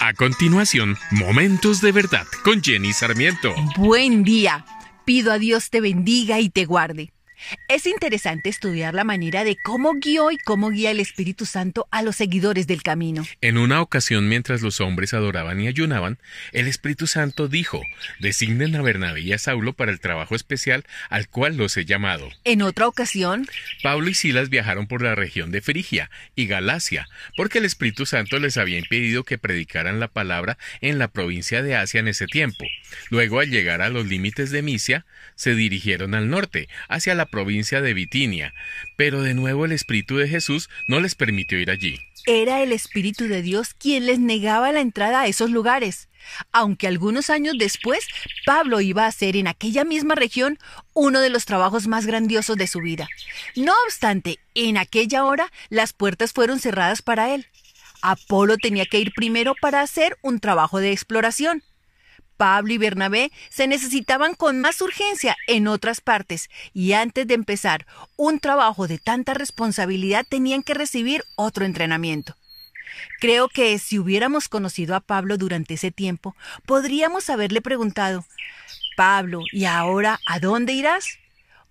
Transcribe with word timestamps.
A 0.00 0.12
continuación, 0.14 0.96
Momentos 1.10 1.80
de 1.80 1.90
Verdad 1.90 2.26
con 2.44 2.62
Jenny 2.62 2.92
Sarmiento. 2.92 3.52
Buen 3.76 4.22
día. 4.22 4.64
Pido 5.04 5.32
a 5.32 5.38
Dios 5.38 5.70
te 5.70 5.80
bendiga 5.80 6.38
y 6.38 6.50
te 6.50 6.66
guarde. 6.66 7.12
Es 7.68 7.86
interesante 7.86 8.48
estudiar 8.48 8.94
la 8.94 9.04
manera 9.04 9.44
de 9.44 9.56
cómo 9.56 9.94
guió 9.94 10.30
y 10.30 10.38
cómo 10.38 10.70
guía 10.70 10.90
el 10.90 11.00
Espíritu 11.00 11.46
Santo 11.46 11.86
a 11.90 12.02
los 12.02 12.16
seguidores 12.16 12.66
del 12.66 12.82
camino. 12.82 13.24
En 13.40 13.58
una 13.58 13.80
ocasión, 13.80 14.28
mientras 14.28 14.62
los 14.62 14.80
hombres 14.80 15.14
adoraban 15.14 15.60
y 15.60 15.68
ayunaban, 15.68 16.18
el 16.52 16.66
Espíritu 16.66 17.06
Santo 17.06 17.48
dijo, 17.48 17.82
designen 18.20 18.74
a 18.76 18.82
Bernabé 18.82 19.20
y 19.20 19.32
a 19.32 19.38
Saulo 19.38 19.72
para 19.72 19.92
el 19.92 20.00
trabajo 20.00 20.34
especial 20.34 20.84
al 21.10 21.28
cual 21.28 21.56
los 21.56 21.76
he 21.76 21.84
llamado. 21.84 22.28
En 22.44 22.62
otra 22.62 22.88
ocasión, 22.88 23.46
Pablo 23.82 24.08
y 24.08 24.14
Silas 24.14 24.48
viajaron 24.48 24.86
por 24.86 25.02
la 25.02 25.14
región 25.14 25.50
de 25.50 25.60
Frigia 25.60 26.10
y 26.34 26.46
Galacia, 26.46 27.08
porque 27.36 27.58
el 27.58 27.64
Espíritu 27.64 28.06
Santo 28.06 28.38
les 28.38 28.56
había 28.56 28.78
impedido 28.78 29.24
que 29.24 29.38
predicaran 29.38 30.00
la 30.00 30.08
palabra 30.08 30.58
en 30.80 30.98
la 30.98 31.08
provincia 31.08 31.62
de 31.62 31.76
Asia 31.76 32.00
en 32.00 32.08
ese 32.08 32.26
tiempo. 32.26 32.64
Luego, 33.10 33.40
al 33.40 33.50
llegar 33.50 33.82
a 33.82 33.88
los 33.88 34.06
límites 34.06 34.50
de 34.50 34.62
Misia, 34.62 35.06
se 35.34 35.54
dirigieron 35.54 36.14
al 36.14 36.28
norte, 36.28 36.68
hacia 36.88 37.14
la 37.14 37.26
provincia 37.28 37.80
de 37.80 37.94
Bitinia, 37.94 38.54
pero 38.96 39.22
de 39.22 39.34
nuevo 39.34 39.64
el 39.64 39.72
Espíritu 39.72 40.16
de 40.16 40.28
Jesús 40.28 40.68
no 40.86 41.00
les 41.00 41.14
permitió 41.14 41.58
ir 41.58 41.70
allí. 41.70 41.98
Era 42.26 42.62
el 42.62 42.72
Espíritu 42.72 43.28
de 43.28 43.42
Dios 43.42 43.74
quien 43.74 44.06
les 44.06 44.18
negaba 44.18 44.72
la 44.72 44.80
entrada 44.80 45.20
a 45.20 45.26
esos 45.28 45.50
lugares, 45.50 46.08
aunque 46.52 46.86
algunos 46.86 47.30
años 47.30 47.54
después 47.58 48.06
Pablo 48.44 48.80
iba 48.80 49.04
a 49.04 49.08
hacer 49.08 49.36
en 49.36 49.46
aquella 49.46 49.84
misma 49.84 50.14
región 50.14 50.58
uno 50.92 51.20
de 51.20 51.30
los 51.30 51.44
trabajos 51.44 51.86
más 51.86 52.06
grandiosos 52.06 52.56
de 52.56 52.66
su 52.66 52.80
vida. 52.80 53.08
No 53.56 53.72
obstante, 53.86 54.38
en 54.54 54.76
aquella 54.76 55.24
hora 55.24 55.50
las 55.70 55.92
puertas 55.92 56.32
fueron 56.32 56.60
cerradas 56.60 57.02
para 57.02 57.34
él. 57.34 57.46
Apolo 58.02 58.58
tenía 58.58 58.86
que 58.86 59.00
ir 59.00 59.12
primero 59.14 59.54
para 59.60 59.80
hacer 59.80 60.18
un 60.22 60.38
trabajo 60.38 60.78
de 60.78 60.92
exploración. 60.92 61.62
Pablo 62.38 62.72
y 62.72 62.78
Bernabé 62.78 63.32
se 63.50 63.66
necesitaban 63.66 64.34
con 64.34 64.60
más 64.60 64.80
urgencia 64.80 65.36
en 65.48 65.66
otras 65.66 66.00
partes 66.00 66.48
y 66.72 66.92
antes 66.92 67.26
de 67.26 67.34
empezar 67.34 67.84
un 68.16 68.38
trabajo 68.38 68.86
de 68.86 68.98
tanta 68.98 69.34
responsabilidad 69.34 70.24
tenían 70.26 70.62
que 70.62 70.72
recibir 70.72 71.24
otro 71.34 71.66
entrenamiento. 71.66 72.36
Creo 73.20 73.48
que 73.48 73.78
si 73.78 73.98
hubiéramos 73.98 74.48
conocido 74.48 74.94
a 74.94 75.00
Pablo 75.00 75.36
durante 75.36 75.74
ese 75.74 75.90
tiempo, 75.90 76.36
podríamos 76.64 77.28
haberle 77.28 77.60
preguntado, 77.60 78.24
Pablo, 78.96 79.42
¿y 79.52 79.64
ahora 79.64 80.20
a 80.24 80.38
dónde 80.38 80.72
irás? 80.72 81.18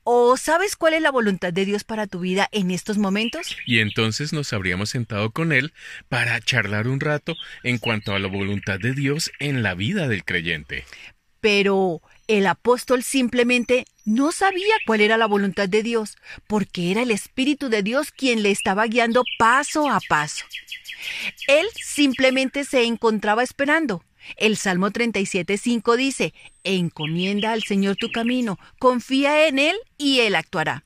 ¿O 0.09 0.37
sabes 0.37 0.77
cuál 0.77 0.93
es 0.93 1.01
la 1.01 1.11
voluntad 1.11 1.51
de 1.51 1.65
Dios 1.65 1.83
para 1.83 2.07
tu 2.07 2.21
vida 2.21 2.47
en 2.53 2.71
estos 2.71 2.97
momentos? 2.97 3.57
Y 3.65 3.79
entonces 3.79 4.31
nos 4.31 4.53
habríamos 4.53 4.91
sentado 4.91 5.31
con 5.31 5.51
él 5.51 5.73
para 6.07 6.39
charlar 6.39 6.87
un 6.87 7.01
rato 7.01 7.35
en 7.61 7.77
cuanto 7.77 8.15
a 8.15 8.19
la 8.19 8.29
voluntad 8.29 8.79
de 8.79 8.93
Dios 8.93 9.33
en 9.39 9.63
la 9.63 9.73
vida 9.73 10.07
del 10.07 10.23
creyente. 10.23 10.85
Pero 11.41 12.01
el 12.27 12.47
apóstol 12.47 13.03
simplemente 13.03 13.83
no 14.05 14.31
sabía 14.31 14.75
cuál 14.85 15.01
era 15.01 15.17
la 15.17 15.25
voluntad 15.25 15.67
de 15.67 15.83
Dios, 15.83 16.15
porque 16.47 16.89
era 16.89 17.01
el 17.01 17.11
Espíritu 17.11 17.67
de 17.67 17.83
Dios 17.83 18.13
quien 18.13 18.43
le 18.43 18.51
estaba 18.51 18.85
guiando 18.85 19.25
paso 19.37 19.89
a 19.89 19.99
paso. 20.07 20.45
Él 21.49 21.67
simplemente 21.83 22.63
se 22.63 22.85
encontraba 22.85 23.43
esperando, 23.43 24.05
el 24.35 24.57
Salmo 24.57 24.89
37.5 24.89 25.95
dice, 25.95 26.33
encomienda 26.63 27.53
al 27.53 27.63
Señor 27.63 27.95
tu 27.95 28.11
camino, 28.11 28.59
confía 28.79 29.47
en 29.47 29.59
Él 29.59 29.75
y 29.97 30.19
Él 30.19 30.35
actuará. 30.35 30.83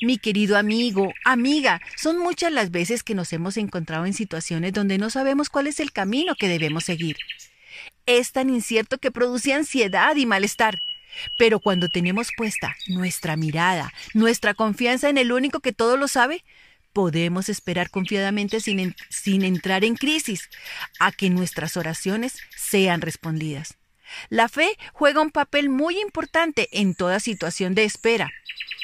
Mi 0.00 0.18
querido 0.18 0.56
amigo, 0.56 1.12
amiga, 1.24 1.80
son 1.96 2.18
muchas 2.18 2.52
las 2.52 2.70
veces 2.70 3.02
que 3.02 3.14
nos 3.14 3.32
hemos 3.32 3.56
encontrado 3.56 4.06
en 4.06 4.12
situaciones 4.12 4.72
donde 4.72 4.98
no 4.98 5.10
sabemos 5.10 5.48
cuál 5.48 5.66
es 5.66 5.80
el 5.80 5.92
camino 5.92 6.34
que 6.36 6.48
debemos 6.48 6.84
seguir. 6.84 7.16
Es 8.06 8.32
tan 8.32 8.48
incierto 8.48 8.98
que 8.98 9.10
produce 9.10 9.52
ansiedad 9.54 10.14
y 10.16 10.26
malestar. 10.26 10.80
Pero 11.36 11.58
cuando 11.58 11.88
tenemos 11.88 12.28
puesta 12.36 12.76
nuestra 12.86 13.36
mirada, 13.36 13.92
nuestra 14.14 14.54
confianza 14.54 15.08
en 15.08 15.18
el 15.18 15.32
único 15.32 15.58
que 15.60 15.72
todo 15.72 15.96
lo 15.96 16.06
sabe, 16.06 16.44
podemos 16.92 17.48
esperar 17.48 17.90
confiadamente 17.90 18.60
sin, 18.60 18.94
sin 19.10 19.44
entrar 19.44 19.84
en 19.84 19.96
crisis 19.96 20.48
a 20.98 21.12
que 21.12 21.30
nuestras 21.30 21.76
oraciones 21.76 22.38
sean 22.56 23.00
respondidas. 23.00 23.76
La 24.30 24.48
fe 24.48 24.76
juega 24.92 25.20
un 25.20 25.30
papel 25.30 25.68
muy 25.68 26.00
importante 26.00 26.68
en 26.72 26.94
toda 26.94 27.20
situación 27.20 27.74
de 27.74 27.84
espera. 27.84 28.30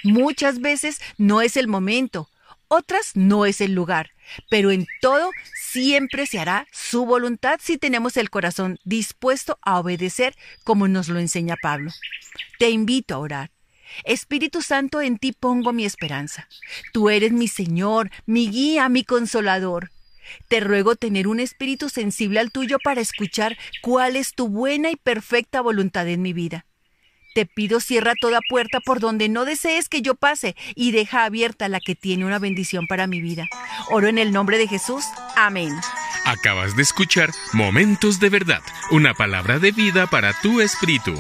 Muchas 0.03 0.61
veces 0.61 1.01
no 1.17 1.41
es 1.41 1.57
el 1.57 1.67
momento, 1.67 2.29
otras 2.69 3.13
no 3.15 3.47
es 3.47 3.61
el 3.61 3.73
lugar, 3.73 4.11
pero 4.51 4.71
en 4.71 4.87
todo 5.01 5.31
siempre 5.55 6.27
se 6.27 6.39
hará 6.39 6.67
su 6.73 7.07
voluntad 7.07 7.61
si 7.63 7.79
tenemos 7.79 8.17
el 8.17 8.31
corazón 8.31 8.79
dispuesto 8.85 9.59
a 9.63 9.79
obedecer 9.79 10.35
como 10.65 10.89
nos 10.89 11.09
lo 11.09 11.19
enseña 11.19 11.57
Pablo. 11.61 11.91
Te 12.59 12.71
invito 12.71 13.15
a 13.15 13.19
orar. 13.19 13.54
Espíritu 14.05 14.63
Santo, 14.63 15.01
en 15.01 15.19
ti 15.19 15.33
pongo 15.33 15.73
mi 15.73 15.85
esperanza. 15.85 16.49
Tú 16.93 17.11
eres 17.11 17.33
mi 17.33 17.49
Señor, 17.49 18.11
mi 18.27 18.51
guía, 18.51 18.89
mi 18.89 19.05
consolador. 19.05 19.91
Te 20.49 20.61
ruego 20.61 20.97
tener 20.97 21.29
un 21.29 21.41
espíritu 21.41 21.89
sensible 21.89 22.41
al 22.41 22.51
tuyo 22.51 22.79
para 22.83 23.01
escuchar 23.01 23.57
cuál 23.83 24.17
es 24.17 24.35
tu 24.35 24.49
buena 24.49 24.91
y 24.91 24.97
perfecta 24.97 25.61
voluntad 25.61 26.09
en 26.09 26.23
mi 26.23 26.33
vida. 26.33 26.65
Te 27.35 27.47
pido 27.47 27.81
cierra 27.81 28.13
toda 28.21 28.39
puerta 28.49 28.79
por 28.81 29.01
donde 29.01 29.29
no 29.29 29.45
desees 29.45 29.89
que 29.89 30.03
yo 30.03 30.15
pase 30.15 30.55
y 30.77 30.93
deja 30.93 31.25
abierta 31.25 31.69
la 31.69 31.81
que 31.81 31.97
tiene 31.97 32.25
una 32.25 32.39
bendición 32.39 32.87
para 32.87 33.09
mi 33.09 33.21
vida. 33.21 33.49
Oro 33.91 34.07
en 34.07 34.19
el 34.19 34.33
nombre 34.33 34.57
de 34.57 34.69
Jesús. 34.69 35.05
Amén. 35.35 35.75
Acabas 36.25 36.77
de 36.77 36.83
escuchar 36.83 37.31
Momentos 37.53 38.21
de 38.21 38.31
Verdad, 38.31 38.63
una 38.93 39.15
palabra 39.15 39.59
de 39.59 39.73
vida 39.73 40.07
para 40.07 40.33
tu 40.41 40.61
espíritu. 40.61 41.13